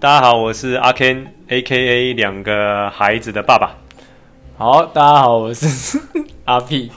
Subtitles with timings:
[0.00, 3.74] 大家好，我是阿 Ken，A.K.A 两个孩子的爸爸。
[4.56, 6.00] 好，大家好，我是
[6.46, 6.92] 阿 P。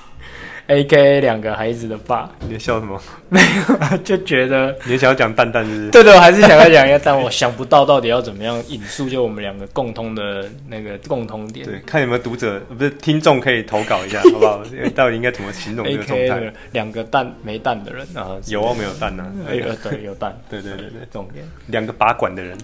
[0.72, 2.98] A K A 两个孩子的爸，你在笑什么？
[3.28, 5.90] 没有， 就觉得你想要讲蛋蛋是不是？
[5.92, 11.66] 对对，我还是想要讲一下，但我想不到到底要怎么样引述，就我们两个共通的那个共通点。
[11.66, 14.64] 对，看有没有读者不是听众可以投稿一下， 好不好？
[14.96, 16.54] 到底应该怎么形容这个状态？
[16.72, 19.26] 两个蛋没蛋的人啊，有啊没有蛋呢？
[19.50, 22.58] 有对有蛋，对对对对，重点两个拔管的人。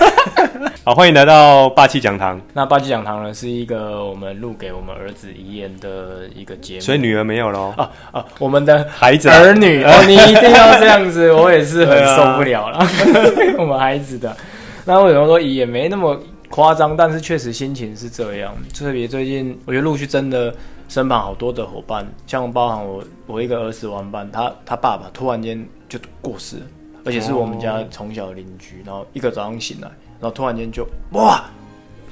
[0.84, 2.38] 好，欢迎来到霸气讲堂。
[2.52, 7.21] 那霸气讲堂呢，是一个我们录给我们儿子遗言的一个节目，所以女儿。
[7.24, 8.26] 没有了啊啊！
[8.38, 12.78] 我们的孩子儿女哦， 你一定要这样子，我也是很受不了了。
[12.78, 12.88] 啊、
[13.58, 14.36] 我们孩子的，
[14.84, 16.18] 那为什么说也没那么
[16.48, 16.96] 夸张？
[16.96, 18.54] 但是确实心情是这样。
[18.74, 20.54] 特别最近，我觉得陆续真的
[20.88, 26.62] 身旁好多的伙伴，像包含我我一个儿时玩伴，他他爸爸突然间就过世了，
[27.04, 28.82] 而且是我们家从小的邻居。
[28.84, 29.88] 然后一个早上醒来，
[30.20, 31.42] 然后突然间就哇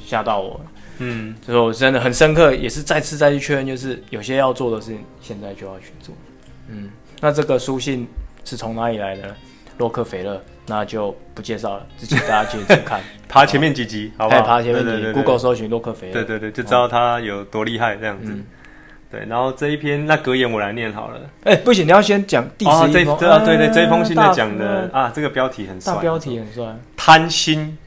[0.07, 0.61] 吓到我。
[1.01, 6.15] 嗯，所以我真的很深刻，也是再次再去确认，就是有些要做的事情，现在就要去做。
[6.69, 6.89] 嗯，
[7.21, 8.07] 那这个书信
[8.45, 9.35] 是从哪里来的？
[9.79, 14.43] 洛克菲勒，那就不介绍了，自己大家自己去看， 爬前面几集，好不好？
[14.43, 18.31] 爬前面几集，Google 搜寻洛克菲勒，对对对，就知道他有多厉害这样子。
[19.11, 21.19] 对，然后这一篇那格言我来念好了。
[21.45, 23.17] 哎，不行，你要先讲第十一封。
[23.19, 27.79] 对对，这一封信在讲的啊，这个标题很帅，标题很帅，贪心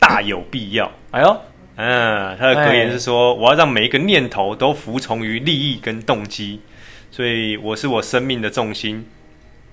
[0.00, 0.90] 大有必要。
[1.12, 1.40] 哎呦。
[1.82, 6.60] 嗯，他的格言是说：“我要让每一个念头都服从于利益跟动机，
[7.10, 9.06] 所以我是我生命的重心，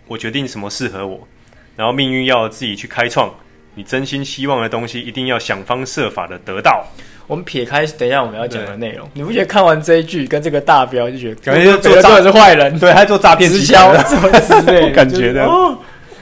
[0.08, 1.28] 我决定什么适合我，
[1.75, 3.30] 然后命运要自己去开创。
[3.75, 6.88] 你真心希望的东西，一定要想方设法的得到。”
[7.28, 15.78] 我们撇开等一下我们要讲的内容，你不觉得看完这一句跟这个大标就觉得感觉做做的是坏人，对，他做诈骗直销什么之类的 感觉的，哦、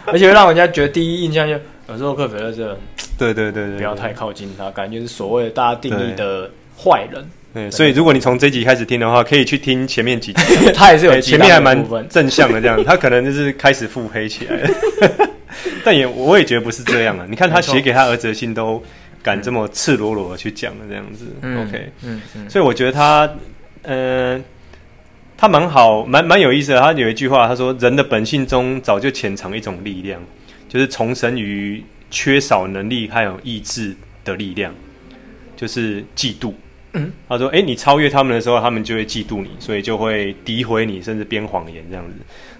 [0.08, 1.56] 而且会让人家觉得第一印象就。
[1.88, 2.78] 可是洛克菲勒这，
[3.18, 7.24] 对对对对，不要太靠近他，感觉是所谓大家定义的坏人。
[7.54, 10.44] 对，所以如果你从这集开始听的话，可以去听前面几集，
[10.76, 14.70] 他也是有前面还蛮正向的这样， 他可能就是开始腹黑起来了。
[15.86, 18.82] 但也我也觉得不是这样啊，你看他写给他儿子的信都
[19.24, 21.26] 敢这么赤裸裸的去讲的这样子。
[21.42, 23.30] OK，嗯嗯，所以我觉得他，
[23.84, 24.44] 嗯，
[25.38, 26.80] 他蛮好，蛮蛮有意思的。
[26.82, 30.20] 他有一句话，他说：“人的本性中早就潜藏一种力量。”
[30.76, 31.82] 就是重生于
[32.12, 34.76] 缺少能力还有意志的力量，
[35.56, 36.52] 就是嫉妒。
[36.92, 42.16] 嗯，他说：“哎、欸，你超越他们的时候，他们就会嫉妒你，所以就会诋毁你，甚至编谎言这样子。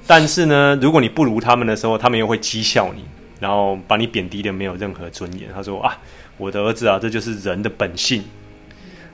[0.08, 3.04] 但是呢，如果你不如他们的时候，他们又会讥笑你，
[3.42, 6.00] 然后把你贬低的没有任何尊严。”他说：“啊，
[6.38, 8.24] 我的儿子啊，这就是人的本性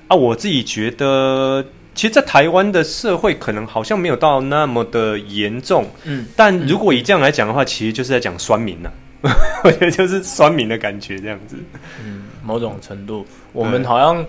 [0.07, 1.66] 啊。”我自己觉得。
[1.94, 5.85] 其实，在台湾的社会，可能好像没有到那么的严重。
[6.06, 9.35] 嗯，但如果以这样来讲的话，其实就是在讲酸民呐、啊。
[9.63, 11.56] 我觉得就是酸民的感觉这样子。
[12.03, 14.25] 嗯，某种程度，我们好像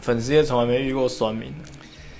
[0.00, 1.52] 粉丝也从来没遇过酸民，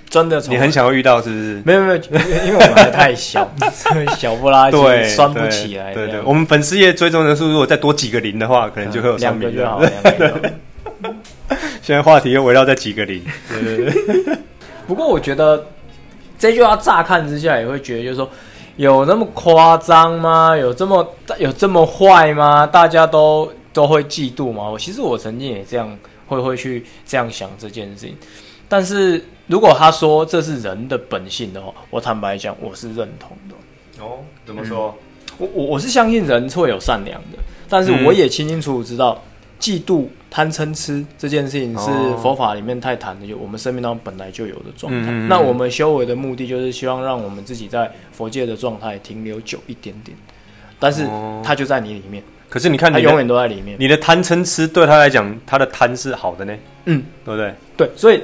[0.09, 0.41] 真的。
[0.49, 1.63] 你很想要遇到是不是？
[1.65, 1.97] 没有没有，
[2.45, 3.49] 因为我们还太小，
[4.19, 5.95] 小不拉几，对，酸不起来。
[5.95, 9.55] 对对，我们粉丝业追踪人数如果再多几个零的话，可能就会有酸民。
[9.55, 10.01] 两个就好。
[10.19, 10.53] 对。
[11.81, 13.23] 现在话题又围绕在几个零。
[13.49, 14.37] 对对对。
[14.91, 15.65] 不过我觉得
[16.37, 18.29] 这句话乍看之下也会觉得，就是说
[18.75, 20.57] 有那么夸张吗？
[20.57, 22.67] 有这么有这么坏吗？
[22.67, 24.69] 大家都都会嫉妒吗？
[24.69, 25.97] 我其实我曾经也这样
[26.27, 28.17] 会会去这样想这件事情。
[28.69, 34.05] 但是如果他说这是人的本性的话，我坦白讲我是认同的。
[34.05, 34.93] 哦，怎么说？
[34.99, 39.23] 嗯、我我我是相信人会有善良的，但是我也清清楚楚知道。
[39.61, 41.91] 嫉妒、贪嗔痴这件事情是
[42.23, 45.11] 佛法里面太谈的，就我们生命当中本来就有的状态。
[45.11, 50.17] 嗯、那我们修为的目的就是希望让我们自己在佛界的状态停留久一点点，
[50.79, 51.07] 但是
[51.45, 52.23] 它就在你里面。
[52.49, 53.77] 可是你看，它永远都在里面。
[53.79, 56.53] 你的贪嗔痴对他来讲，他的贪是好的呢？
[56.87, 57.55] 嗯，对不对？
[57.77, 58.21] 对，所以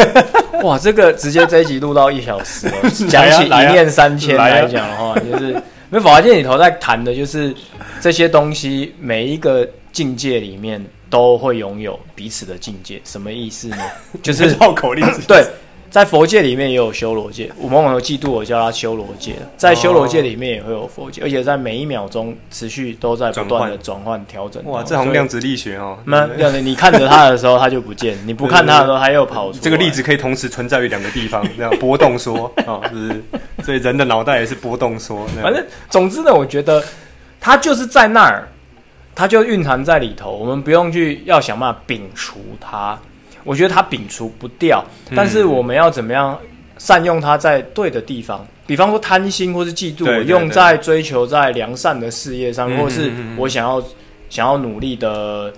[0.64, 7.54] 哇，这个直接这一集录到一小时 了，讲起一念三千来讲的话，就是因为法华经里头在谈的就是
[8.00, 9.68] 这些东西，每一个。
[9.90, 13.78] 境界里面都会拥有彼此的境界，什么意思呢？
[14.22, 15.04] 就是 绕口令。
[15.26, 15.44] 对，
[15.90, 19.34] 在佛界里面也有修罗界，我们往往有嫉妒，我叫它修罗界。
[19.56, 24.62] 在修罗界里面也会有佛界，而且在每一秒钟持续都在不断的转换调整。
[24.66, 25.98] 哇，这好像量子力学哦。
[26.04, 29.58] 那量子，你看着它的时候，它 就不见；你不看它的时候，它又跑出。
[29.60, 33.24] 这个粒子可以同时存在于两个地方，这样波动说啊，是不是？
[33.64, 35.26] 所以人的脑袋也是波动说。
[35.42, 36.84] 反正总之呢，我觉得
[37.40, 38.48] 它就是在那儿。
[39.14, 42.96] 它就蕴含在里头，我们不用去要想办法摒除它。
[43.44, 46.38] 我觉得它摒除不掉，但是我们要怎么样
[46.76, 48.46] 善用它在对的地方？
[48.66, 53.82] 比方说贪心或是嫉妒，我用在追求在良善的事业上，或是我想要
[54.28, 55.52] 想要努力的。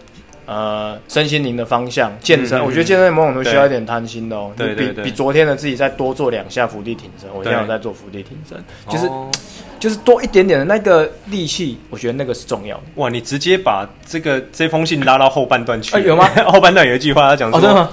[0.51, 4.51] 呃，身心灵的方向，健身，嗯、我觉得健身某种程度需要一点贪心的哦。
[4.57, 8.59] 比比昨天的自己再多做两下伏地挺身，我现在有在做伏地挺身，
[8.89, 9.31] 就是、哦、
[9.79, 12.83] 就是多一点点的那个力气，我觉得那个是重要的。
[12.97, 16.29] 哇，你直接把这个这封信拉到后半段去，欸、有吗？
[16.51, 17.89] 后半段有一句话，他讲说？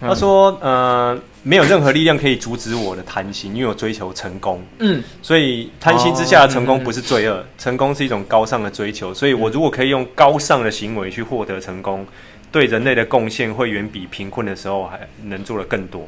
[0.00, 1.18] 他说，嗯、呃。
[1.46, 4.60] 没有任何力量可以阻止我的贪心，因为我追求成功。
[4.80, 9.14] 嗯，所以贪心之下的成功不是罪恶，哦嗯嗯、成功是一种高尚的追求。
[9.14, 12.04] 所以我如果可以用高尚的行为去获得成功，
[12.50, 16.04] 对人类的贡献会远比贫困的时候还能做的更多。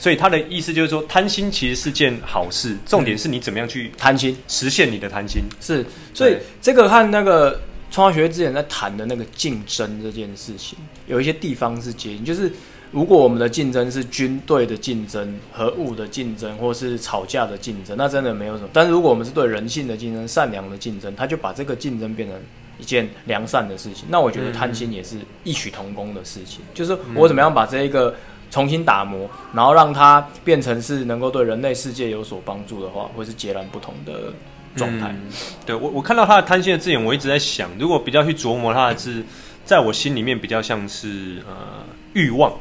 [0.00, 5.42] 所以他的意思就是说，贪心其实是件好事，重点是你怎么样去贪心，实现你的贪心。
[5.60, 10.76] 是，所以这个和那个创化学之前在谈的那个竞争这件事情，
[11.06, 12.52] 有一些地方是接近，就是。
[12.92, 18.68] 如果我们的竞争是军队的竞争、核武的竞争，或是吵架的竞争，那真的没有什么。
[18.72, 22.38] 但是如果我们是对人性的竞争、善良的竞争，他就把这个竞争变成
[22.78, 24.06] 一件良善的事情。
[24.10, 28.14] 那我觉得贪心也是异曲同工的事情，嗯、就是我怎么样把这一个
[28.50, 34.34] 重新打磨，然后让它变成是能够对人类世界有所帮助的话，会是截然不同的
[34.76, 35.08] 状态。
[35.12, 35.30] 嗯、
[35.64, 39.24] 对我，我看到他的贪心的字眼，我一直在想，如果比较去琢磨他的字，
[39.64, 42.52] 在我心里面比较像是呃欲望。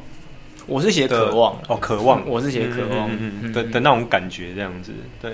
[0.67, 3.09] 我是写渴望哦，渴望，我是写渴望
[3.51, 4.93] 的、的那种感觉，这样子。
[5.21, 5.31] 对，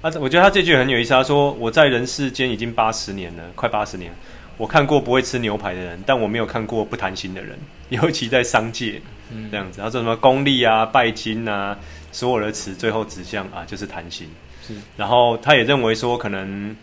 [0.00, 1.10] 啊，我觉得他这句很有意思。
[1.10, 4.12] 他说：“我在人世间已经八十年了，快八十年。
[4.56, 7.58] 我看过不会吃牛排的人，但我没有看过不贪心的人，
[7.90, 9.00] 尤其在商界，
[9.30, 9.80] 嗯、这样子。
[9.80, 11.76] 他说什么功利啊、拜金啊，
[12.10, 14.28] 所有的词最后指向啊，就是贪心。
[14.66, 16.74] 是，然后他也认为说，可能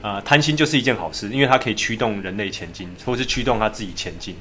[0.00, 4.34] 啊，贪心就是一件好事，因为它可以驱动人类前进，或是驱动他自己前进。”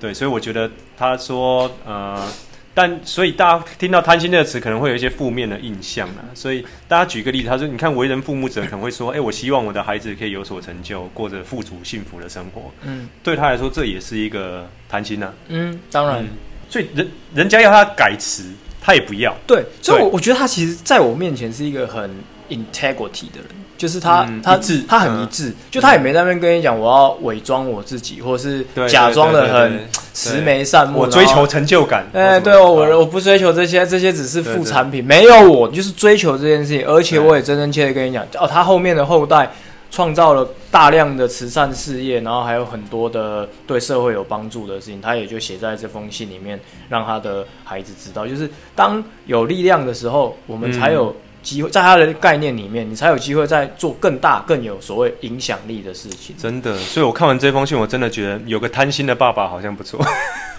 [0.00, 2.26] 对，所以我觉得他说，呃，
[2.74, 6.24] 但所以大家听到贪心这个词，可能会有一些负面的印象啊。
[6.34, 12.72] 所以大家举个例子，他说，你看为人父母者可能会说，哎，我希望我的孩子可以有所成就，过着富足幸福的生活。
[12.82, 15.32] 嗯，对他来说，这也是一个贪心呐。
[15.48, 16.22] 嗯，当然。
[16.22, 16.28] 嗯，
[16.68, 18.50] 所以人人家要他改词，
[18.80, 19.36] 他也不要。
[19.46, 22.10] 对，所以我我觉得他其实在我面前是一个很
[22.48, 23.48] integrity 的人。
[23.76, 29.80] 就是他，嗯、他致他很一致，嗯、就他也没在那边跟你讲，我要伪装我自己，或者是假装的很
[30.12, 31.00] 慈眉善目。
[31.00, 35.04] 我追求成就感，哎，对哦，我我不追求这些，这些只是副产品。
[35.04, 39.50] 没有我，就是追求这件事情，而且我也真真切切跟你讲，哦，他后面的后代
[39.90, 46.58] 创造了大量的慈善事业，然后还有很多的对社会有帮助的事情，他也就写在这封信里面，
[46.88, 51.16] 让他的孩子知道，就是当有力量的时候，我们才有、嗯。
[51.44, 56.34] 机会在他的概念里面，你才有机会在做更大、更有所谓影响力的事情。
[56.36, 60.04] 真的，所以我看完这封信，我真的觉得有个贪心的爸爸好像不错。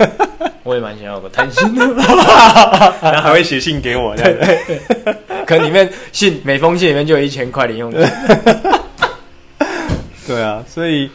[0.64, 4.58] 我也蛮想要有个贪心的爸爸， 然后还会写信给我，这样
[5.46, 8.02] 可能里面信每封信里面就有一千块零用钱。
[10.26, 11.10] 对啊，所以。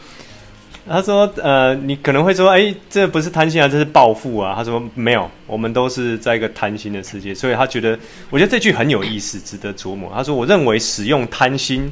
[0.91, 7.97] 他说：“呃，你可能会说，哎，这不是贪心啊，这是报复啊。”他说：“没有，我们都是在一个贪心的世界。”所以他觉得，
[8.29, 10.11] 我觉得这句很有意思，值得琢磨。
[10.13, 11.89] 他说：“我认为使用贪心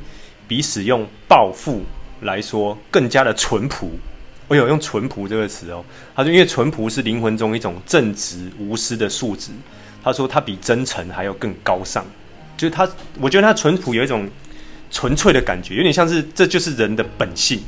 [0.48, 1.82] 比使用报复
[2.22, 3.90] 来说更加的淳朴。”
[4.50, 5.84] 我有用“淳朴”这个词哦。
[6.16, 9.52] 他说：“因为淳朴是灵魂中一种正直无私的素质。”
[10.04, 12.06] 他说：“他比真诚还要更高尚。”
[12.58, 12.90] 就是他，
[13.22, 14.28] 我觉得他淳朴有一种
[14.92, 17.62] 纯粹的感觉，有点像是这就是人的本性。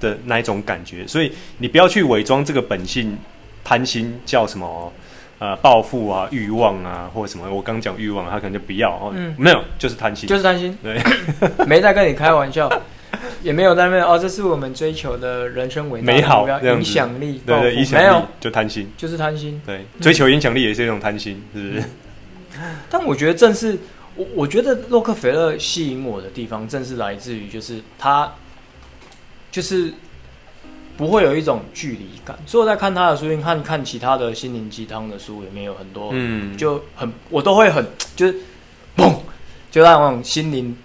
[0.00, 3.16] 的那一种感觉，所以你不要去伪装这个本性，
[3.64, 4.92] 贪心叫什么？
[5.38, 7.46] 呃，暴富啊，欲望啊，或者什么？
[7.52, 9.12] 我刚讲欲望，他可能就不要哦。
[9.14, 10.78] 嗯，没有，就是贪心，就是贪心。
[10.82, 10.98] 对，
[11.68, 12.70] 没在跟你开玩笑，
[13.42, 14.18] 也没有在那边哦。
[14.18, 19.60] 这是我们追求的人生伟大美好影响力，对对，影响力没有就贪心，就是贪心。
[19.66, 21.84] 对，追求影响力也是一种贪心，是不是？
[22.88, 23.76] 但我觉得正是
[24.14, 28.32] 我，我觉得洛克菲勒吸引我的地方，正是来自于就是他。
[29.56, 29.90] 就是
[30.98, 37.82] 不会有一种距离感，所以我在看他的书，看看其他的心灵鸡汤的书，里面有很多，嗯，就很我都会很
[38.14, 38.34] 就是，
[38.94, 39.14] 嘣，
[39.70, 40.76] 就那种心灵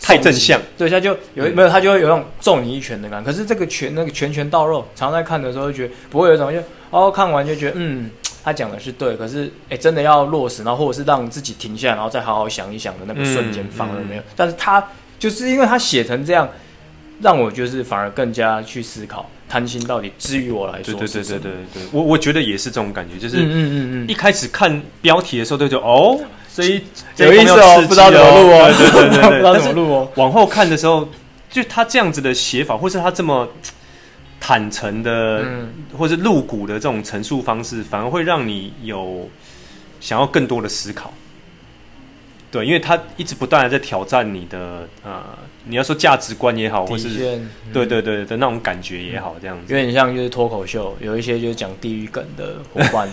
[0.00, 3.28] 太正向，对，他就有、嗯、没有他就会有那种揍你一拳的感觉。
[3.28, 8.12] 可是这个拳那个拳拳到肉，常在看的时候就觉得不会有一种就哦看完就觉得嗯，
[8.44, 14.22] 他讲的是对，可是哎真的要落实，然后或者是让自己停下来，然后再好好想一想的那个瞬间反而没有？
[14.22, 16.48] 嗯嗯、但是他就是因为他写成这样。
[17.22, 26.82] 让我就是反而更加去思考贪心到底，至于我来说，对对对对对对，我我觉得也是这种感觉，就是嗯嗯嗯，一开始看标题的时候，都就哦，所以
[27.16, 30.10] 有意思哦，不知道怎么录哦，对对对对，不知道怎么录哦。
[30.16, 31.08] 往后看的时候，
[31.50, 33.48] 就他这样子的写法，或是他这么
[34.40, 35.44] 坦诚的，
[35.98, 39.28] 或是露骨的这种陈述方式，反而会让你有
[40.00, 41.12] 想要更多的思考。
[42.50, 45.22] 对，因为他一直不断的在挑战你的呃，
[45.66, 47.08] 你要说价值观也好，或是
[47.72, 53.08] 对对对的那种感觉也好，这样子有点像就是脱口秀，有一些就是讲地狱梗的伙伴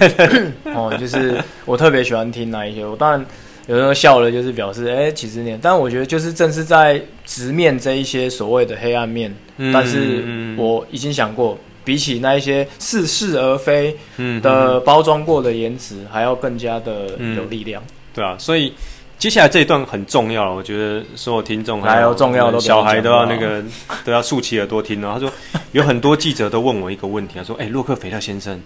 [0.74, 2.84] 哦，就是我特别喜欢听那一些。
[2.84, 3.24] 我当然
[3.68, 13.96] 有时候笑了，就是表示哎，其实你，但我觉得就是正是在直面这一些所谓的黑暗面，嗯、但是我已经想过，比起那一些似是而非
[14.42, 17.84] 的包装过的言辞，还要更加的有力量。
[17.84, 18.74] 嗯、对啊，所以。
[19.20, 23.64] 接下来这一段很重要，我觉得所有听众还有重要的小孩都要那个
[24.06, 25.12] 都要竖起耳朵听哦。
[25.14, 25.32] 他说
[25.72, 28.62] 有很多记者都问我一个问题，他说：“哎，洛克菲勒先生，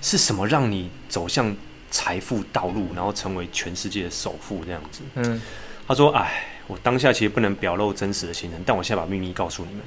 [0.00, 1.52] 是什么让你走向
[1.90, 5.42] 财富道路，然后成为全世界的首富这样子？”嗯，
[5.88, 9.82] 他说：“哎，我当下其实不能表露真实的心声，但我现在把秘密告诉你们，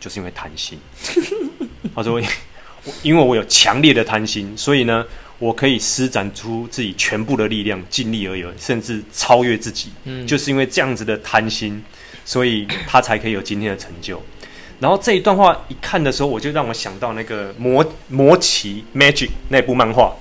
[0.00, 0.80] 就是因为贪心。
[1.94, 2.20] ”他说
[3.02, 5.04] ：“因为我有强烈的贪心，所以呢。”
[5.40, 9.90] 我可以施展出自己全部的力量，尽力而为，甚至超越自己。
[10.04, 11.82] 嗯，就是因为这样子的贪心，
[12.24, 14.22] 所以他才可以有今天的成就。
[14.78, 20.14] 然后这一段话一看的时候，我就让我想到那个魔魔奇 Magic 那部漫画，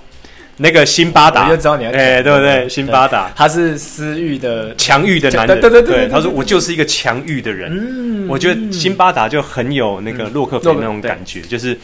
[0.61, 2.69] 那个辛巴达，我就知道你要哎、欸，对不对？
[2.69, 3.31] 辛巴达。
[3.35, 4.75] 他是私欲的。
[4.75, 7.71] 强欲的男人，对对对，他说我就是一个强欲的人。
[7.71, 11.75] 嗯，我觉得辛巴达就很有那个洛克菲那种感觉，就是。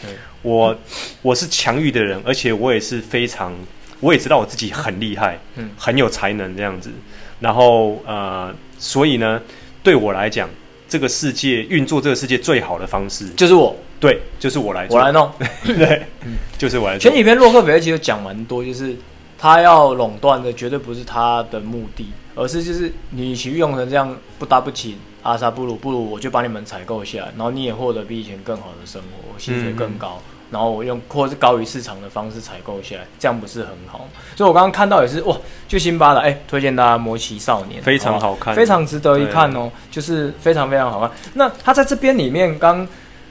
[0.41, 0.77] 我
[1.24, 3.51] 我是强欲的人，而且我也是非常，
[4.00, 6.91] 我也知道我自己很厉害，嗯，很有才能这样子。
[7.39, 9.41] 然后呃，所以呢，
[9.82, 10.48] 对我来讲，
[10.88, 15.32] 这个世界运作这个世界最好的方式就是我，对，就是我来做，我来弄，
[15.66, 17.10] 对，嗯，就是我来做。
[17.10, 18.96] 前几篇洛克菲勒其实讲蛮多，就是
[19.38, 24.98] 他要垄断的绝对不是他的目的，而是就是你与其用成这样不搭不起。
[25.24, 34.08] 阿萨布鲁，不如我就把你们采购下来，然后你也获得比以前更好的生活，薪水更高，嗯、然后我用或是高于市场的方式采购下来，这样不是很好？
[34.36, 35.36] 所以我刚刚看到也是哇，
[35.68, 41.10] 就辛巴的哎，推荐大家《魔奇少年》，非常好看，非常值得一看哦，就是非常非常好看。
[41.34, 42.88] 那他在这边里面，刚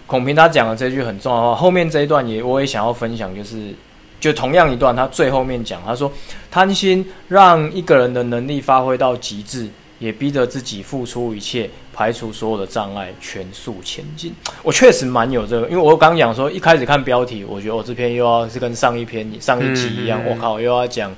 [0.07, 3.75] 孔平他讲的这句很重要的话，后面这一段也我也想要分享，就是
[4.21, 6.13] 就同样一段，他最后面讲，他说
[6.51, 9.69] 贪心让一个人的能力发挥到极致。
[10.01, 14.35] 也逼着自己付出一切，排除所有的障碍，全速前进。
[14.63, 21.15] 我确实蛮有这个，因为我刚讲说，一开始看标题，我觉得我这篇又要是跟上一篇、上一集一样，我、嗯、靠，又要讲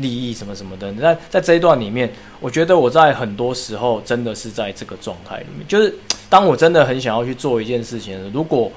[0.00, 0.90] 利益什么什么的。
[0.92, 5.94] 那在这一段里面，我觉得我在很多时候真的是在这个状态里面，就是
[6.28, 8.70] 当我真的很想要去做一件事情的时候，如果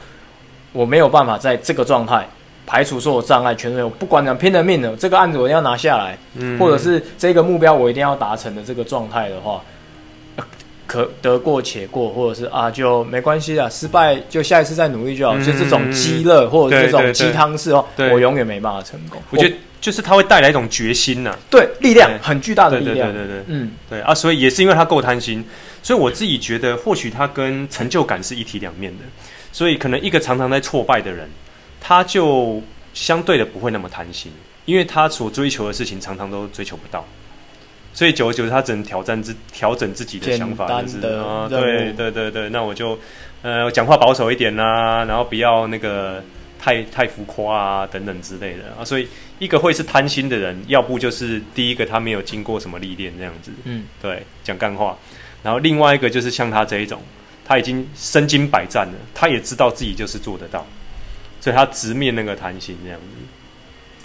[0.72, 2.27] 我没有办法在这个状态。
[2.65, 3.89] 排除所有障碍，全都有。
[3.89, 9.62] 不管怎样拼了命的，这个案子我一定要拿下来，嗯，或者是这个目标我一定要达成的这个状态的话，
[10.85, 15.35] 可得过且过，或者是啊就没关系啊，失败就下一次再努力就好。
[15.37, 19.21] 嗯、就这种鸡肋或者这种鸡汤式哦，我永远没办法成功。
[19.31, 25.43] 我觉得就是它会带来一种决心呐、啊，对，力量很巨大的力量，对对对对，嗯，对啊，所以也是因为他够贪心，
[25.81, 29.03] 所以我自己觉得或许他跟成就感是一体两面的，
[29.51, 31.29] 所以可能一个常常在挫败的人。
[31.85, 32.61] 他就
[32.93, 34.31] 相对的不会那么贪心，
[34.63, 37.05] 因为他所追求的事情常常都追求不到，
[37.93, 42.97] 所以久而久之，他只能挑战自调整自己的想法，就是啊，对对对对，那我就
[43.43, 46.23] 呃讲话保守一点呐、啊，然后不要那个
[46.59, 49.07] 太太浮夸啊等等之类的啊，所以
[49.39, 54.97] 一个会是贪心的人，要不就是第一个他没有经过什么历练这样子，嗯，对，讲干话，
[55.43, 57.01] 然后另外一个就是像他这一种，
[57.45, 60.65] 他已经身经百战了，他也知道自己就是做得到。
[61.41, 63.05] 所以他直面那个贪心这样子，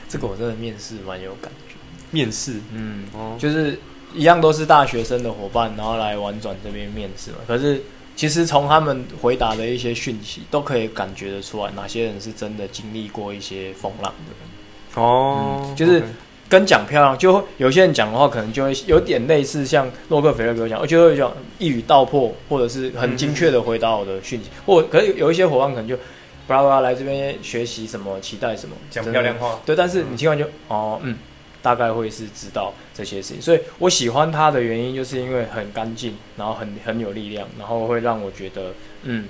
[0.09, 1.68] 这个我真的面试蛮有感觉。
[2.11, 3.79] 面试，嗯，哦，就是
[4.15, 7.39] 一样都是大学生的伙伴，然后来玩转这边面试嘛。
[7.47, 7.83] 可是
[8.17, 15.05] 其实从他们回答的一些讯息，都可以感觉得出来，哪些人是真的经历过一些风浪的人。
[15.05, 16.03] 哦、嗯，就是
[16.49, 24.49] 跟讲漂亮，就有些人讲的话，可能就会有点类似像洛克菲勒给我讲，我就会讲一语道破，或者是很精确的回答我的讯息。
[24.49, 25.97] 嗯、或可是有一些伙伴可能就。
[26.47, 28.19] 巴拉巴拉来这边学习什么？
[28.21, 28.75] 期待什么？
[28.91, 29.61] 讲漂亮话。
[29.67, 31.15] 对，但是你听完就哦，嗯，
[31.63, 33.43] 大概会是知道这些事情。
[33.43, 38.73] 所以我喜欢他的原因，就是因为很干净，然后很很有力量，然后会让我觉得，
[39.03, 39.29] 嗯，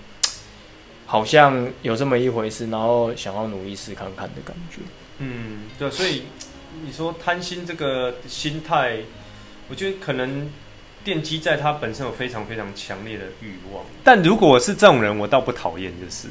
[1.06, 4.80] 好像有这么一回事，然后想要努力试看看的感觉。
[5.18, 6.24] 嗯，对，所以
[6.84, 8.98] 你说贪心这个心态，
[9.68, 10.50] 我觉得可能
[11.04, 13.84] 奠基在他本身有非常非常强烈的欲望。
[14.04, 16.28] 但如果是这种人，我倒不讨厌，就是。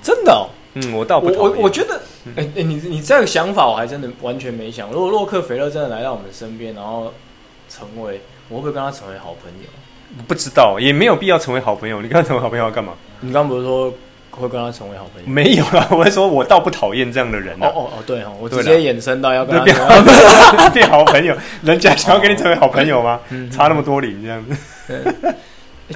[0.00, 0.48] 真的、哦，
[0.86, 1.94] 嗯，我倒不我我我觉得，
[2.36, 4.90] 哎、欸、哎，你你这个想法我还真的完全没想。
[4.90, 7.12] 如果洛克菲勒真的来到我们身边，然后
[7.68, 9.68] 成为，我会不会跟他成为好朋友？
[10.26, 12.00] 不知道，也没有必要成为好朋友。
[12.00, 12.92] 你跟他成为好朋友要干嘛？
[13.20, 13.92] 你刚不是说
[14.30, 15.28] 会跟他成为好朋友？
[15.28, 17.54] 没有啦， 我会说我倒不讨厌这样的人。
[17.60, 19.76] 哦哦哦，对哦，我直接衍生到要跟他变
[20.72, 23.20] 变好朋友，人家想要跟你成为好朋友吗？
[23.50, 24.56] 差那么多零这样子。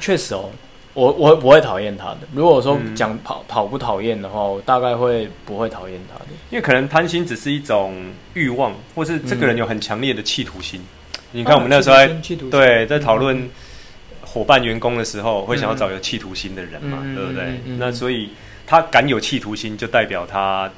[0.01, 0.51] 确实哦，
[0.95, 2.19] 我我不会讨厌他的。
[2.35, 7.95] 如果说讲讨讨不讨厌的话，我大概会不会讨厌他的，因为可能贪心只是一种
[8.35, 10.81] 欲望，或是这个人有很强烈的企图心。
[11.33, 12.09] 你看我们那时候在
[12.51, 13.49] 对在讨论。
[14.25, 17.43] 伙伴员工的时候，会想要找有企图心的人嘛，嗯、对不对？
[17.43, 18.31] 嗯嗯、那所以
[18.67, 20.71] 他敢有企图心，就代表他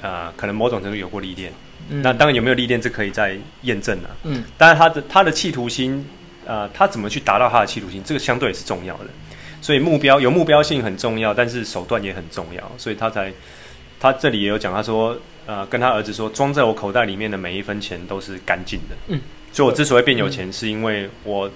[0.00, 1.52] 呃，可能某种程度有过历练。
[1.88, 4.10] 嗯、那当然有没有历练，这可以再验证了。
[4.22, 6.06] 嗯，但是他的他的企图心，
[6.46, 9.06] 呃，他怎么去达到他的企图心，这个相对也是重要的。
[9.60, 12.72] 所以目标有目标性很重要，但是手段也很重要。
[12.78, 13.32] 所以他才
[13.98, 18.96] 他这里也有讲，他说呃，跟他儿子说，装在我口袋里面的每一分钱都是干净的。
[19.08, 19.20] 嗯，
[19.52, 21.50] 所以我之所以变有钱，嗯、是因为我。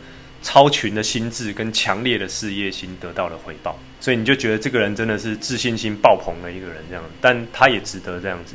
[0.47, 8.55] 超群的心智跟强烈的事业心得到了回报，所以你就觉得这个人真的是自信心爆棚的一个人，这样，但他也值得这样子。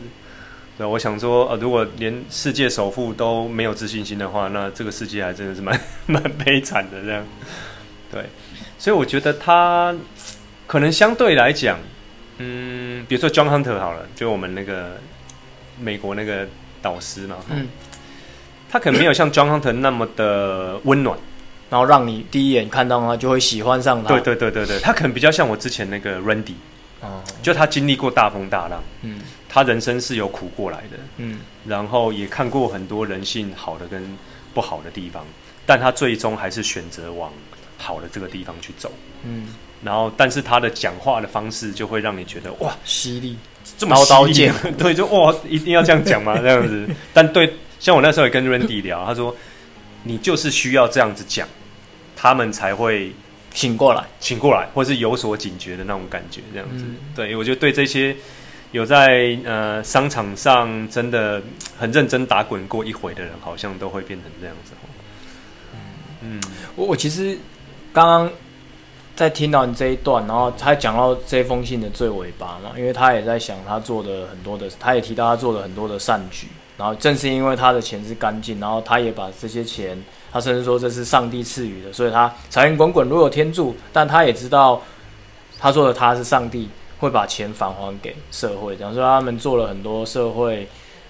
[0.77, 7.25] 对，我想说，呃，如果连世界首富都没有自信心的话，那这个世界还真的是蛮蛮悲惨的这样。
[8.11, 8.25] 对，
[8.79, 9.95] 所以我觉得他
[10.65, 11.77] 可能相对来讲，
[12.37, 14.97] 嗯，比如说 John Hunter 好了，就我们那个
[15.79, 16.47] 美国那个
[16.81, 17.67] 导师嘛，嗯，
[18.71, 21.15] 他可能没有像 John Hunter 那么的温暖。
[21.71, 24.09] 然后让你第一眼看到他就会喜欢上他。
[24.09, 26.55] 对对对对对，他可能比较像我之前那个 Randy，
[26.99, 34.17] 哦，就他经历过大风大浪，嗯，他人生是有苦过来的，嗯，然后也看过很多人性好的跟
[34.51, 35.23] 不好的地方，
[35.63, 37.31] 但他最终还是选择往
[37.79, 38.91] 好的这个地方去走，
[39.23, 39.47] 嗯，
[39.83, 43.35] 然后但是他的讲话的方式就会让你觉得哇犀利，
[43.79, 46.37] 这么刀剑， 对，就哇一定要这样讲吗？
[46.37, 46.87] 这样子？
[47.11, 49.35] 但对，像我那时候也跟 Randy 聊，他说
[50.03, 51.47] 你就是需要这样子讲。
[52.21, 53.13] 他们才会
[53.53, 56.83] 醒过来，醒过来，或是有所警觉的那种感觉，这样子。
[56.85, 58.13] 嗯、对，我觉得对这些
[58.73, 61.41] 有在呃商场上真的
[61.77, 64.73] 很认真打滚过一回的人，好像都会变成这样子。
[66.21, 66.41] 嗯，
[66.75, 67.37] 我我其实
[67.93, 68.31] 刚刚
[69.15, 80.01] 在听到你这一段，然后他讲到这封信的最尾巴嘛，因为他也在想他做的很多的，他也提到他做了很多的善举，然后正是因为他的钱是干净，然后他也把这些钱。
[80.31, 83.75] 他甚至说这是上帝赐予的，所以他财源滚滚，如有天助。
[83.91, 84.79] 但他也知道，
[85.57, 88.75] 他说的他是上帝会把钱返还给社会。
[88.75, 90.69] 这样说，他们做了很多社会、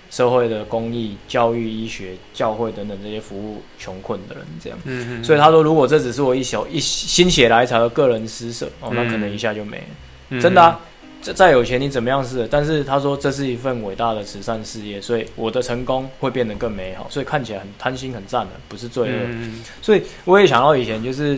[0.10, 4.43] 社会的公益、教育、医学、教会等等这些服务穷困的人。
[4.63, 5.24] 这样，嗯嗯。
[5.24, 9.84] 所以他说，如果这只是我一小一心血来潮的个人施舍，哦，那可能一下就没了。
[10.30, 10.80] 嗯、真的啊。
[11.22, 12.48] 再有钱你怎么样是？
[12.50, 19.17] 但是他说这是一份伟大的慈善事业，所以我的成功会变得更美好，所以看起来很贪心很赞的，不是罪恶。
[19.26, 21.38] 嗯、所以我也想到以前就是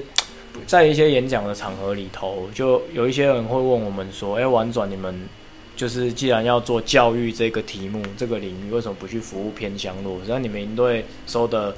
[0.67, 5.19] 在一些演讲的场合里头，就有一些人会问我们说：“哎，婉转你们
[5.75, 10.19] 就是既然要做教育这个题目这个领域，为什么不去服务偏乡弱？
[10.27, 11.75] 然后你们应对收的。”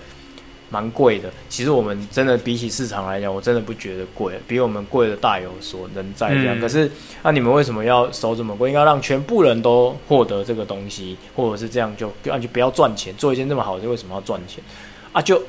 [0.69, 6.57] 蛮贵的，其实我们真的比起市场来讲，我真的不觉得贵，比我们贵的大有所能在这样。
[6.57, 6.89] 嗯、可是，
[7.21, 8.71] 那、啊、你们为什么要收这么贵？
[8.71, 14.63] 应该让全部人都获得这个东西，或者是这样就就就不要赚钱，做一件这么好的，为什么要赚钱？
[15.11, 15.39] 啊，就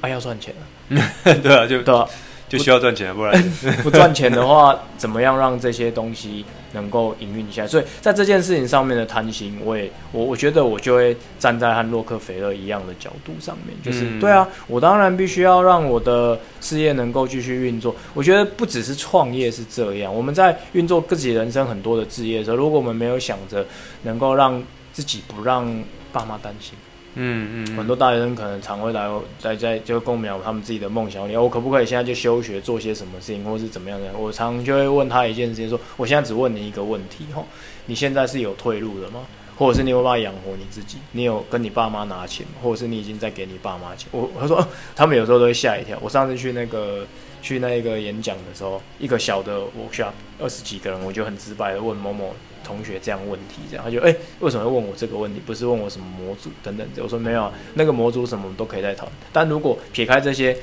[0.00, 0.54] 啊要赚钱
[0.88, 1.02] 了，
[1.42, 2.08] 对啊，就对啊。
[2.48, 3.42] 就需要赚钱，不然
[3.82, 7.68] 不赚钱的话，怎么样让这些东西能够营运下来？
[7.68, 17.94] 所以在这件事情上面的贪心，我也我我觉得我就会站在和洛克菲勒一样的角度上面，就是、嗯、对啊，我当然必须要让我的事业能够继续运作。
[18.14, 23.66] 我觉得不只是创业是这样，我们在运作自己人生很多的事业的时候，如果我们没有想着
[24.02, 25.66] 能够让自己不让
[26.12, 26.74] 爸妈担心。
[27.18, 34.12] 嗯嗯，很多大学生可能常会来在在就跟我们讲他们自己的梦想，你我可不可以现在就休学做些什么事情，或是怎么样的？
[34.16, 37.42] 我常就会问他一件事情，说我现在只问你一个问题哈，
[37.86, 39.20] 你现在是有退路的吗？
[39.58, 40.98] 或者是你有办法养活你自己？
[41.12, 44.06] 你有跟你爸妈拿钱，或者是你已经在给你爸妈钱？
[44.12, 44.62] 我他说
[44.94, 45.98] 他们有时候都会吓一跳。
[46.02, 47.06] 我上次去那个
[47.40, 52.34] 去那个演讲的时候，一个小的 workshop 二十几个人，我就很直白的问某某。
[52.66, 55.40] 同学这样问题，这样他就哎、欸，为什么要问我这个问题？
[55.46, 56.84] 不是问我什么模组等等。
[56.98, 59.12] 我说没有啊，那个模组什么我们都可以再讨论。
[59.32, 60.56] 但如果撇开这些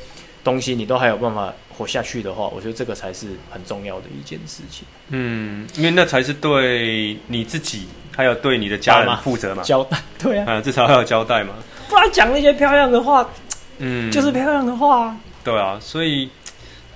[0.44, 4.86] 东西，你都还有办法活下去的话，我觉得这个才是很重要的一件事情。
[5.10, 9.98] 嗯，因为那才是对你自己还有对你的家人负责嘛，交代。
[10.20, 11.54] 对啊，啊，至少还有交代嘛。
[11.88, 13.30] 不然讲那些漂亮的话，
[13.78, 15.18] 嗯，就是漂亮的话啊。
[15.44, 16.30] 对啊，所以，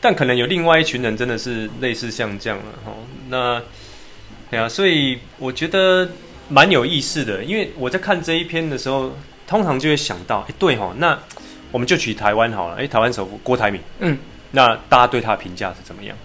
[0.02, 2.92] 但可能有另外一群人真的是类似像这样了哈，
[3.30, 3.62] 那。
[4.50, 6.10] 对啊，所以我觉得
[6.50, 9.14] 蛮有意思的，因为我在看这一篇的时候，
[9.46, 11.20] 通常就会想到，哎，对哈，那
[11.72, 14.18] 我们就取台湾好了，哎，台湾首富郭台铭，嗯，
[14.52, 16.16] 那大家对他的评价是怎么样？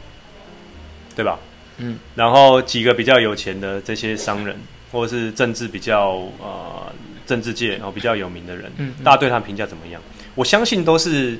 [1.16, 1.38] 对吧？
[1.78, 4.56] 嗯，然后几个比较有钱的这些商人，
[4.92, 6.92] 或者是政治比较呃
[7.26, 10.00] 政治界然后比较有名的人，嗯，大家对他们评价怎么样？
[10.36, 11.36] 我相信都是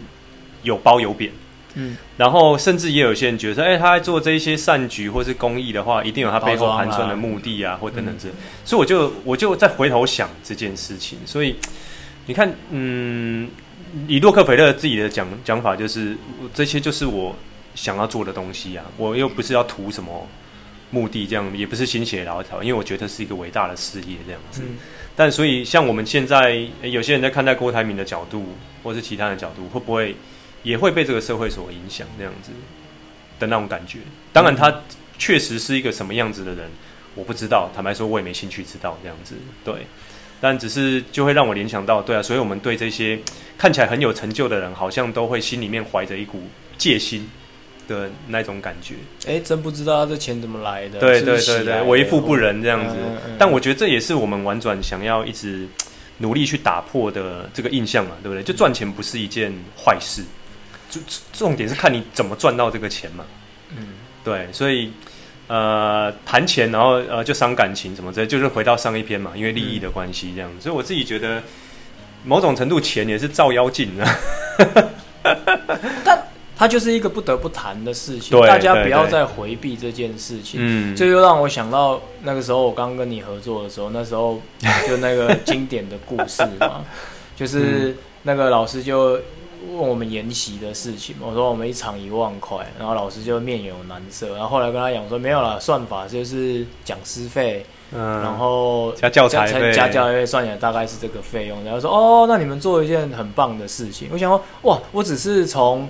[0.62, 1.30] 有褒有贬。
[1.74, 8.34] 嗯，然后甚至也有些人觉得，哎，他在做这一些善举或是公益的话，一定有他背后盘算的目的啊，或等等之类。
[8.64, 11.18] 所以我就我就再回头想这件事情。
[11.24, 11.56] 所以
[12.26, 13.48] 你看，嗯，
[14.06, 16.14] 以洛克菲勒自己的讲讲法，就是
[16.52, 17.34] 这些就是我
[17.74, 18.84] 想要做的东西啊。
[18.98, 20.28] 我又不是要图什么
[20.90, 24.60] 目的，这样也不是心血来潮，因为我觉得是一个伟大的事业这样子。
[24.62, 24.76] 嗯、
[25.16, 30.14] 但所以像我们现在有些人在看待郭台铭的角度，或是其他的角度，会不会？
[30.62, 32.50] 也会被这个社会所影响，这样子
[33.38, 33.98] 的那种感觉。
[34.32, 34.72] 当然，他
[35.18, 36.70] 确实是一个什么样子的人，
[37.14, 37.70] 我不知道。
[37.74, 39.34] 坦白说，我也没兴趣知道这样子。
[39.64, 39.86] 对，
[40.40, 43.18] 但只是就会让我联想到，对啊，所以我们对这些
[43.58, 46.42] 看起来很有成就的人，好像都会心里面怀着一股
[46.78, 47.28] 戒心
[47.86, 48.94] 的那种感觉。
[49.26, 50.98] 哎，真不知道他这钱怎么来的？
[50.98, 52.96] 对对对对，为富不仁这样子。
[53.38, 55.66] 但我觉得这也是我们玩转想要一直
[56.18, 58.42] 努力去打破的这个印象嘛，对不对？
[58.42, 60.22] 就赚钱不是一件坏事。
[60.92, 61.00] 就
[61.32, 63.24] 重点是看你怎么赚到这个钱嘛，
[63.74, 64.92] 嗯，对，所以
[65.46, 71.42] 呃谈钱，然后呃就伤感情什么之类，就是回到上一篇嘛，因为利益的关系这样，所以我自己觉得
[72.26, 74.18] 某种程度钱也是照妖镜啊，
[76.04, 76.22] 但
[76.54, 84.42] 它就是一个不得不谈的事情，大家不要再回避这件事情，嗯，这又让我想到那个时候我刚跟你合作的时候，那时候
[84.86, 86.84] 就那个经典的故事嘛，
[87.34, 89.18] 就是那个老师就。
[89.68, 105.88] 问我们研习的事情，我说我们一场一万块，然后老师就面有难色，然后后来跟他讲说没有了，算法就是讲师费，嗯，然后加教材费，加教材费算起来大概是这个费用，然后说哦，那你们做一件很棒的事情，我想说哇，我只是从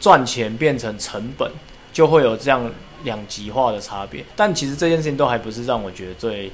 [0.00, 1.50] 赚钱变成成本，
[1.92, 2.70] 就会有这样
[3.04, 6.50] 两极化的差别，但其实这件事情都还不是让我觉得最。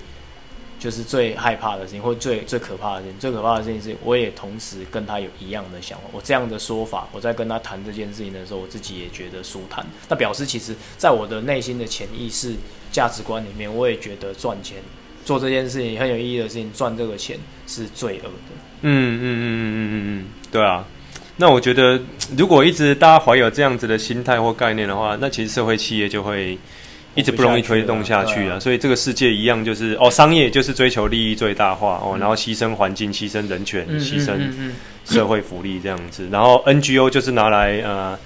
[0.83, 3.17] 就是最害怕的事情，或最最可怕的事情。
[3.21, 6.07] 最可怕的事情是，我也同时跟他有一样的想法。
[6.11, 9.87] 我这样的说法，我在跟他谈这件事情的时候，我自己也觉得舒坦。
[10.09, 12.57] 那表示，其实在我的内心的潜意识
[12.91, 14.79] 价值观里面，我也觉得赚钱
[15.25, 18.55] 做这件事情很有意义的事情，赚这个钱是罪恶的。
[18.81, 20.85] 嗯嗯嗯嗯嗯嗯嗯，对啊。
[21.37, 22.01] 那我觉得，
[22.37, 26.59] 如果一直大家怀有这样子的心态或概念的话，那其实社会企业就会。
[27.15, 34.39] 一直不容易推动下去啊，所以这个世界一样就是哦，商业就是追求利益最大化哦，然后牺牲环境、牺牲人权、牺牲
[35.05, 38.19] 社会福利这样子，然后 NGO 就是拿来呃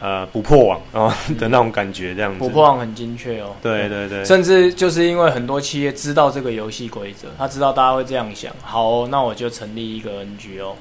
[0.00, 2.38] 呃不破网哦的那种感觉这样子。
[2.38, 10.74] 不破网很精确哦，对对对，甚至就是因为很多企业知道这个游戏规则，他知道大家会这样想，好哦，那我就成立一个 NGO，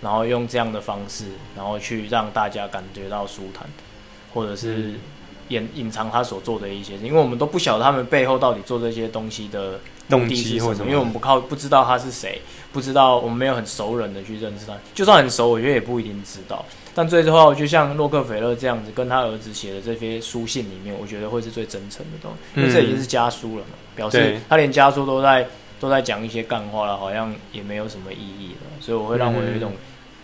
[0.00, 1.24] 然后用这样的方式，
[1.56, 3.66] 然后去让大家感觉到舒坦，
[4.32, 4.94] 或者是。
[5.48, 12.40] 隐隐藏他所做的一些，因为我们都不晓得他们背后到底做这些东西的动机是什么，因为我们不靠不知道他是谁，
[12.72, 16.64] 不知道我们没有很熟人的去认识他，就算很熟，我觉得也不一定知道。
[16.94, 25.46] 但最后，就像洛克菲勒这样子，跟他儿子写的这些书信里面，我觉得会是最真诚的东西，因为这已经是家书了嘛，表示他连家书都在
[25.78, 28.66] 都在讲一些干话了，好像也没有什么意义了。
[28.80, 29.72] 所以我会让我有一种，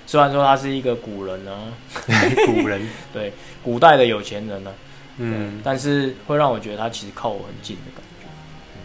[0.05, 1.71] 虽然说他是一个古人呢、啊，
[2.47, 2.81] 古人
[3.15, 3.33] 对
[3.63, 4.75] 古代的有钱人呢、啊。
[5.17, 8.27] 嗯，但是会让我觉得他其实靠我很近的感觉。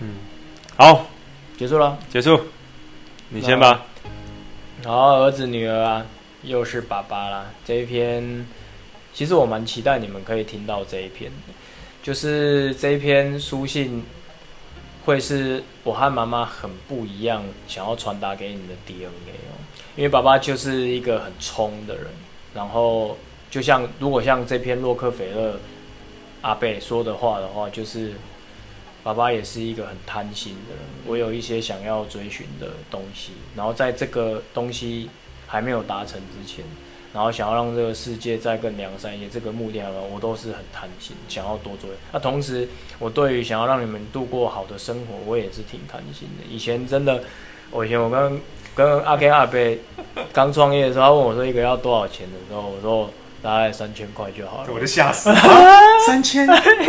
[0.01, 0.15] 嗯，
[0.77, 1.07] 好，
[1.57, 2.39] 结束了，结束，
[3.29, 3.83] 你先吧。
[4.85, 6.05] 好，儿子女儿啊，
[6.43, 7.47] 又是爸爸啦。
[7.65, 8.45] 这一篇，
[9.11, 11.53] 其实我蛮期待你们可以听到这一篇的，
[12.03, 14.05] 就是这一篇书信，
[15.05, 19.09] 会是我和妈妈很不一样，想要传达给你的 DNA
[19.49, 19.57] 哦。
[19.95, 22.05] 因为爸爸就是一个很冲的人，
[22.53, 23.17] 然后
[23.49, 25.59] 就像如果像这篇洛克菲勒。
[26.41, 28.13] 阿贝说的话的话，就是
[29.03, 30.83] 爸爸也是一个很贪心的人。
[31.05, 35.09] 我有一些想要追寻的东西，然后在这个东西
[35.47, 36.63] 还没有达成之前，
[37.13, 39.81] 然后想要让这个世界再更良善一些，这个目的，
[40.13, 41.89] 我都是很贪心，想要多做。
[42.11, 42.67] 那同时，
[42.99, 46.45] 我对于想要让你们度过好的生活，我也是挺贪心的。
[46.49, 47.21] 以前真的，
[47.71, 48.41] 我以前我跟
[48.75, 49.79] 跟阿 K 阿贝
[50.31, 53.09] 刚创业的时候，他问我说一个要多少钱的时候，我说。
[53.41, 55.35] 大概三千块就好了，我就吓死了。
[56.07, 56.47] 三千，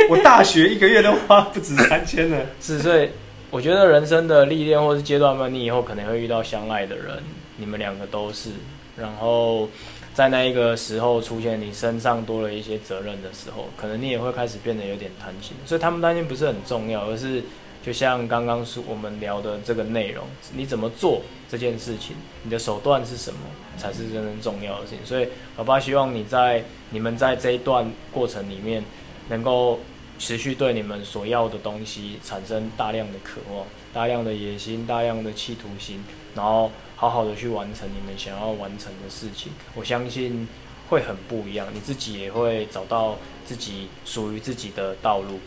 [0.08, 2.36] 我大学一个月都花不止三千呢。
[2.60, 3.08] 是，所以
[3.50, 7.22] 我觉得人生的历练或是阶段嘛，你以后可能会遇到相爱的人，
[7.56, 8.50] 你们两个都是。
[8.96, 9.68] 然后
[10.12, 15.56] 在那一个时候出现，你身上多了一些责任的时候，可能你也会开始变得有点贪心。
[15.64, 17.42] 所以他们担心不是很重要，而是。
[17.82, 23.40] 就像刚刚是我们聊的这个内容，你怎么做这件事情，你的手段是什么，
[23.78, 25.04] 才是真正重要的事情。
[25.04, 28.84] 所以，爸爸希望你在你们在这一段过程里面，
[29.28, 29.80] 能够
[30.18, 33.64] 持续对你们所要的东西产生大量的渴望、
[33.94, 39.50] 大量的野心、大量的企图心，然后好好的去完成你们想要完成的事情。
[39.74, 40.46] 我相信
[40.90, 43.16] 会很不一样，你自己也会找到
[43.46, 45.40] 自己属于自己的道路，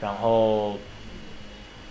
[0.00, 0.76] 然后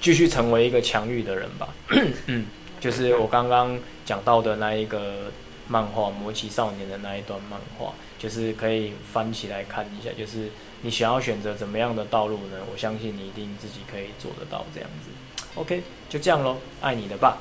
[0.03, 1.69] 继续成为一个强欲的人吧。
[2.27, 2.45] 嗯，
[2.79, 5.31] 就是我刚刚讲到的那一个
[5.67, 10.51] 漫画《魔奇少年》的那一段漫画，就是可以翻起来看一下，就是。
[10.85, 12.57] 你想要选择怎么样的道路呢？
[12.69, 15.09] 我相信你一定自己可以做得到这样子。
[15.55, 17.37] OK，就这样喽，爱你的爸。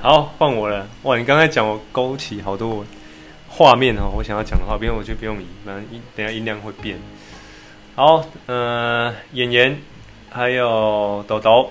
[0.00, 0.86] 好，换我了。
[1.02, 2.86] 哇，你刚才讲我勾起好多
[3.48, 7.00] 画面哦，我想要讲的话，不用，我就不用移，反正等下音量会变。
[7.96, 9.76] 好，呃，演员
[10.34, 11.70] 还有豆豆。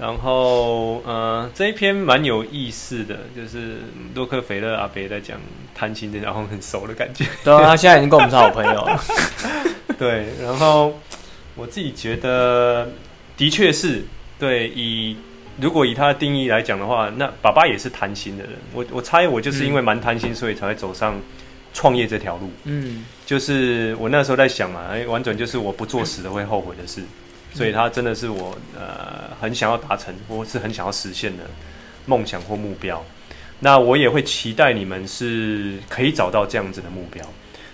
[0.00, 3.78] 然后，呃，这一篇蛮有意思的，就是
[4.14, 5.36] 洛克菲勒阿伯在讲
[5.74, 7.24] 贪心的，然后很熟的感觉。
[7.42, 9.00] 对啊，他现在已经跟我们是好朋友了。
[9.98, 10.96] 对，然后
[11.56, 12.88] 我自己觉得，
[13.36, 14.04] 的确是
[14.38, 14.68] 对。
[14.68, 15.16] 以
[15.60, 18.52] 如果以他的定义来讲的话，那爸爸也是贪心的人。
[18.72, 21.20] 我我猜我就是因为蛮贪心，所以才会走上
[21.74, 22.48] 创业这条路。
[22.62, 27.02] 嗯，就是我那时候在想嘛，哎，完全就是我不做死的会后悔的事。
[27.52, 31.44] 所以，他真的是我呃很想要达成，或是很想要实现的
[32.06, 33.04] 梦想或目标。
[33.60, 37.24] 那我也会期待你们是可以找到这样子的目标。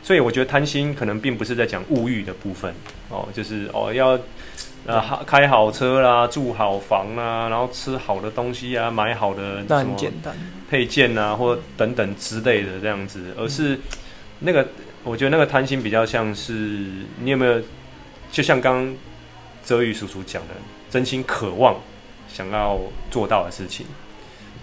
[0.02, 2.72] 所以，我觉得贪心可能并不是在讲物欲的部分
[3.10, 4.18] 哦，就是哦要
[4.86, 9.96] 呃开好车啦，住好房啦，然后吃好的东西啊，买好的什么
[10.70, 13.34] 配件啊，或等等之类的这样子。
[13.36, 13.78] 而是
[14.40, 14.66] 那个，
[15.02, 16.52] 我觉得那个贪心比较像是
[17.20, 17.60] 你有没有，
[18.32, 18.94] 就像刚。
[19.64, 20.54] 泽宇叔叔讲的，
[20.90, 21.74] 真心渴望
[22.28, 22.78] 想要
[23.10, 23.86] 做到的事情，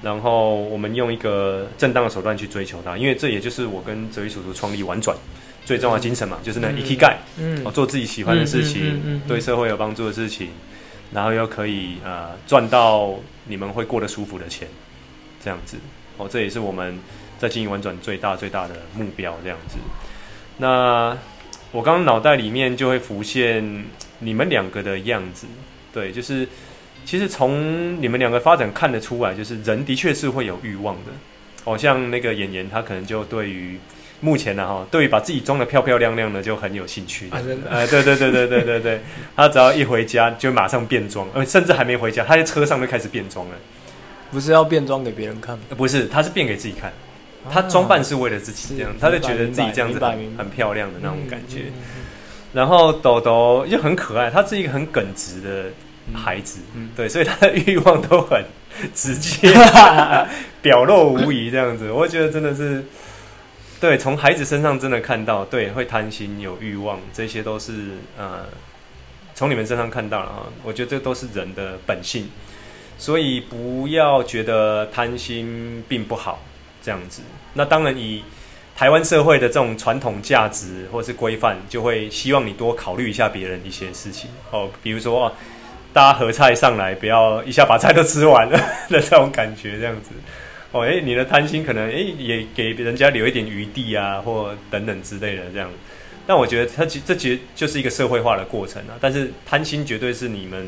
[0.04, 5.18] 然后我们用一个正当的手段去追求它，因为这也就是我跟泽宇叔叔创立玩转
[5.66, 10.50] 最重要的精神嘛，就是那 ikigai，嗯，做自己喜欢的事情，对社会有帮助的事情，
[11.12, 13.16] 然后又可以呃赚到
[13.48, 14.68] 你们会过得舒服的钱，
[15.44, 15.78] 这样子
[16.18, 17.00] 哦，这也是我们
[17.40, 19.78] 在经营玩转最大最大的目标，这样子。
[20.58, 21.18] 那
[21.72, 23.86] 我刚刚脑袋里面就会浮现。
[24.22, 25.46] 你们两个的样子，
[25.94, 26.48] 对，就是
[27.06, 31.12] 其实从你们两个发展看得出来，就是人的确是会有欲望的。
[31.66, 33.78] 哦，像那个演员，他可能就对于
[34.20, 37.28] 目前呢，哈，对于把自己装得漂漂亮亮的就很有兴趣。
[37.30, 37.70] 啊，真的？
[37.70, 39.02] 哎，对对对对对对对，
[39.36, 43.56] 他只要一回家就马上变装，呃，甚至还没回家，他在车上就开始变装了。
[44.32, 45.64] 不是要变装给别人看吗？
[45.76, 46.92] 不是，他是变给自己看。
[47.52, 51.66] 他装扮是为了自己这样，他就觉得自己这样子很很漂亮的那种感觉。
[52.54, 55.70] 然后豆豆又很可爱，他是一个很耿直的
[56.14, 58.44] 孩子，嗯嗯、对，所以他的欲望都很
[58.94, 59.54] 直接，
[60.62, 61.90] 表露无遗这样子。
[61.90, 62.84] 我觉得真的是，
[63.80, 68.46] 对，从孩子身上真的看到，对，会贪心、有欲望，这些都是呃，
[69.34, 70.44] 从你们身上看到了啊。
[70.64, 72.30] 我觉得这都是人的本性，
[72.98, 76.44] 所以不要觉得贪心并不好
[76.84, 77.22] 这样子。
[77.54, 78.24] 那当然以。
[78.82, 85.32] 台湾社会的这种传统价值或是规范，就会希望你多考虑一下别人一些事情哦，比如说，
[85.94, 88.58] 大家合菜上来，不要一下把菜都吃完 了
[88.90, 90.10] 的这种感觉，这样子
[90.72, 95.70] 哦，诶，你的贪心可能诶也给人家留一点余地啊，或等等之类的这样。
[96.26, 98.98] 但我觉得它其这其实就是一个社会化的过程啊。
[99.00, 100.60] 但是贪心绝对是你们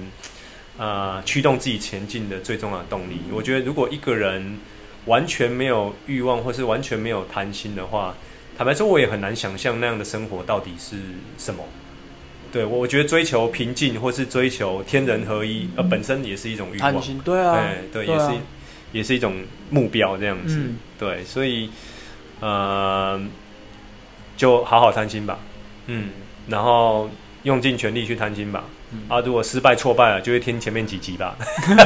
[0.77, 3.21] 啊、呃、驱动自己前进的最重要的动力。
[3.31, 4.59] 我觉得如果一个人。
[5.05, 8.15] 完全没有欲望，或是完全没有贪心的话，
[8.57, 10.95] 坦白说，我也很难想象那样的生活到底是
[11.37, 11.63] 什么。
[12.51, 16.93] 对，我觉得追求平静，或是追求天人合一，呃，本身也是一种欲望。
[16.93, 17.57] 贪心，对啊，
[17.91, 18.31] 对，对，也是，
[18.91, 20.55] 也是一种目标这样子。
[20.57, 21.71] 嗯、对，所以，
[22.41, 23.19] 呃，
[24.37, 25.39] 就好好贪心吧。
[25.87, 26.09] 嗯，
[26.47, 27.09] 然后
[27.41, 28.65] 用尽全力去贪心吧。
[29.07, 31.35] 啊，如果失败挫败了，就会听前面几集吧。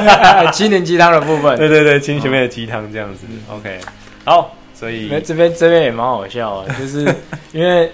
[0.53, 3.25] 心灵鸡汤的部分，对 对对，听前面的鸡汤这样子。
[3.49, 3.79] 哦、OK，
[4.25, 6.99] 好，所以这边这边也蛮好笑啊，就是
[7.51, 7.91] 因为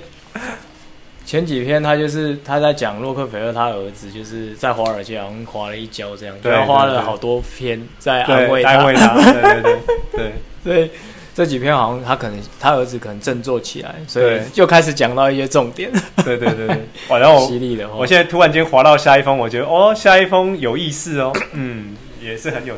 [1.26, 9.80] 前几篇他就是他在讲洛克菲勒他儿子就是在华尔街好像滑了一跤这样，对，他花了好多篇在安慰他，安慰他，对对对
[10.14, 10.90] 对，所以。
[11.36, 15.92] 这几篇好像他可能他儿子可能振作起来，所以就开始讲到一些重点。
[16.24, 16.78] 对对对对，
[17.20, 22.76] 然后犀利的，我现在突然间滑到下一封，我觉得哦，下一封有意思哦， 嗯，也是很有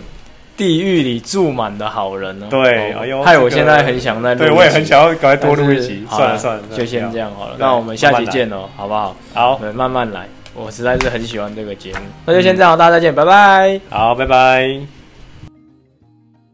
[0.55, 2.47] 地狱里住满的好人哦。
[2.49, 6.05] 对，哎呦，害我现在很想在录，对我也很想要赶快多录一集。
[6.09, 7.55] 算了算了，就先这样好了。
[7.59, 9.15] 那我们下期见哦，好不好？
[9.33, 10.27] 好，慢慢来。
[10.53, 13.81] 我实在是很喜欢这个节目，那就先这样，大家再见，拜拜。
[13.89, 14.94] 好，拜拜。